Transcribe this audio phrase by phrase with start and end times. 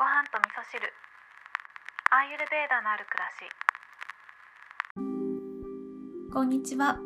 [0.00, 0.80] ご飯と味噌汁
[2.10, 3.28] アーユルベーダのある暮ら
[6.24, 6.98] しこんにちは。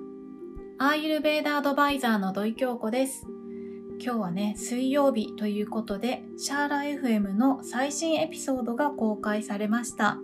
[0.79, 3.27] アーユルベーダアドバイザーの土井京子です。
[3.99, 10.19] 今日はね、水曜日ということで、シャーラ FM の最新エピソードが公開されました。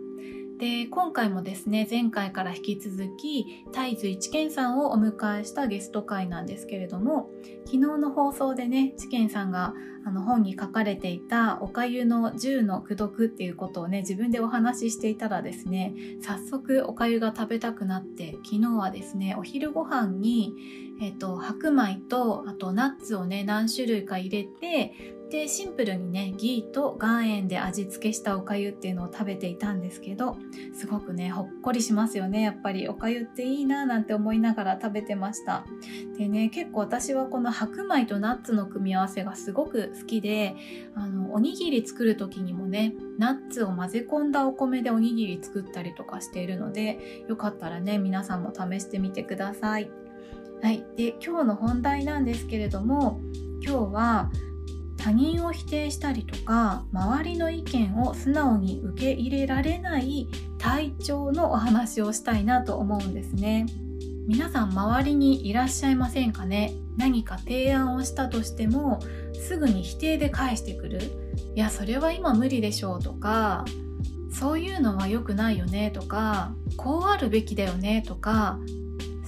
[0.60, 7.30] で、今回もですね、前回から引き続き、大豆一健さんをお迎えしたゲスト会なんですけれども、
[7.64, 9.72] 昨日の放送でね、知健さんが
[10.04, 20.52] あの本に書かれていたおかゆの10の功徳っていうことをね、自分でお話ししていたらですね、早速おかゆが食べたくなって昨日はですねお昼ご飯に、
[21.00, 30.36] えっと白米とあとナッツをね何種類か入れてでシンプルにねギーと岩塩で味付けしたおかゆっていうのを食べていたんですけど
[30.74, 35.64] すごくねほっこりしますよねやっぱりおかゆっていいななんて思いながら食べてました
[36.18, 40.56] でね結構私はこの白米とナッツの組み合わせがすごく好きで
[40.96, 50.09] あのおにぎり作る時にもねナッツを混ぜ込んだお米でおにぎり作ったりとかしているのでよかったらね皆さんも試してみてください。
[50.62, 53.20] はい、で今日の本題なんですけれども
[53.62, 54.30] 今日は
[54.98, 63.64] 他人を否定したりとか周りの意見を素直に受け入れられない体調のお話をしたいなと思うんですね。
[64.26, 66.74] 皆さん周りにいらっしゃいませんかね？
[66.98, 69.00] 何か提案をしたとしても
[69.32, 71.00] すぐに否定で返してくる。
[71.54, 73.64] いやそれは今無理でしょうとか
[74.30, 78.58] そういうのは良くないよねとかこうあるべきだよねとか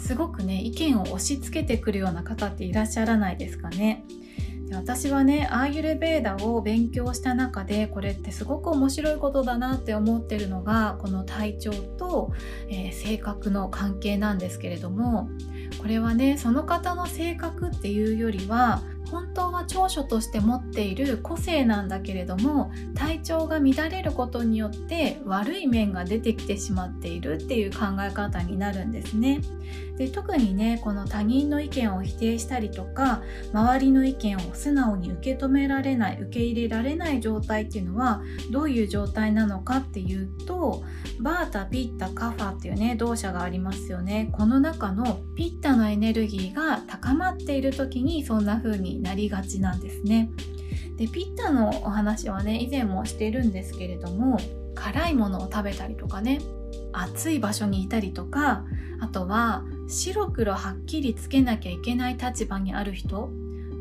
[0.03, 4.05] すごくね意見を押し付けてくるような方っていらっしゃらないですかね。
[4.69, 12.33] で私はねアーユルベーダを勉強した中でこれってすごく面白いことだなって思ってるのがこの体調と、
[12.69, 15.29] えー性格の関係なんですけれども
[15.79, 29.43] これはねその方の性格っていうよりは本当は長所として持っている個性なんだけれども体調が乱れることによって悪い面が出てきてしまっているっていう考え方になるんですね。
[29.99, 33.23] で特にねこの他人の意見を否定したりとか
[33.53, 40.83] 周りの意見を素直に受け止められない受け入れられない状態っていうのはどういう状態なのかっていうと
[41.21, 50.31] バータピッタカファっていうね動作がありますよねこの中のピッタのエネルギーが高まっている時にそんな風になりがちなんですね。
[50.97, 54.39] でピッタのお話はね以前もしているんですけれども
[54.75, 56.41] 辛いものを食べたりとかね
[56.93, 58.65] 暑い場所にいたりとか
[59.01, 63.31] あとは白黒はっきりつけなきゃいけない立場にある人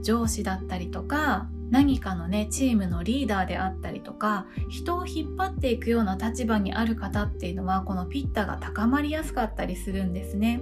[0.02, 10.62] 上司だったりとか何かのねチームのリーダーであったりとか人を引っ張っていくような立場にある方っていうのはこのピッタが高まりやすかったりするんですね。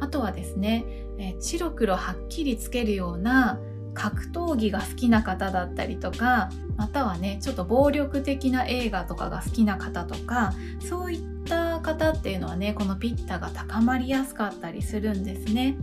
[0.00, 0.84] あとはですね
[1.18, 3.58] え白黒はっきりつけるような
[3.94, 15.76] 格闘技が好きな方だったりとかまたはねちょっと暴力的な映画とかが好きな方とかそういった方っていうのはねこのピッタが高まりやすかったりするんですね。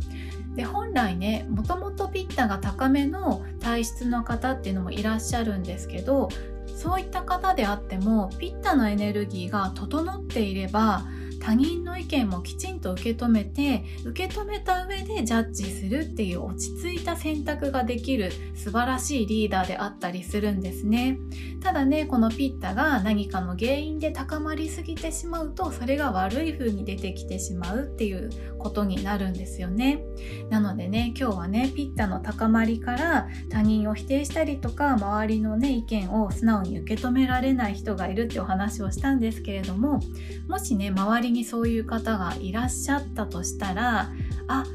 [0.55, 6.29] で本来ねもともとピッタが高めの体質の方っていうのもいらっしゃるんですけど
[6.75, 11.05] そういった方であってもピッタのエネルギーが整っていれば
[11.39, 21.17] 他人の意見もきちんと受け止めて受け止めた上でジャッジするっていう落ち着いいた選択ができる素晴らしいリーダーであったりするんですね。
[21.61, 30.03] ただねこのピッタが何かの原因で高まりすぎてしまうとそれが悪い風に出てきてしまうっていうことになるんですよね。
[30.49, 40.01] なのでね今日はねピッタの高まりから他人を否定したりとか周りのね意見を素直に受け止められない人がいるってお話をしたんですけれども
[40.49, 44.09] もしね周りにそういう方がいらっしゃったとしたら
[44.47, 44.65] あ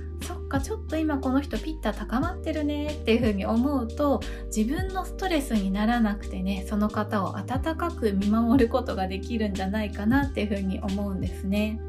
[0.52, 4.20] かちょっと今この人ピッタ高まってるねっていう風に思うと
[4.54, 11.80] 自分のストレスにならなくてねその方を温かく見守ることができるんじゃないかなっていう風に思うんですね。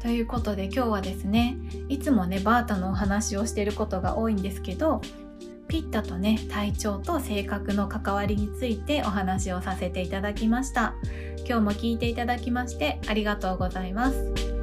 [0.00, 1.58] ということで今日はですね
[1.90, 5.02] いつもねバータのお話をしていることが多いんですけど
[5.68, 10.94] ピッタとね体調と性格の関わりについてお話をさせていただきました
[11.46, 14.59] 今日も聞いていただきましてありがとうございます